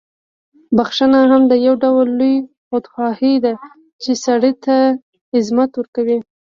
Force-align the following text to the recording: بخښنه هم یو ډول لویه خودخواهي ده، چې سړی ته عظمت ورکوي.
بخښنه 0.75 1.19
هم 1.31 1.43
یو 1.65 1.75
ډول 1.83 2.07
لویه 2.19 2.47
خودخواهي 2.67 3.33
ده، 3.45 3.53
چې 4.01 4.11
سړی 4.25 4.53
ته 4.63 4.75
عظمت 5.37 5.71
ورکوي. 5.75 6.17